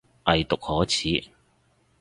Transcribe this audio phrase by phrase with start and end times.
[0.25, 1.29] 偽毒可恥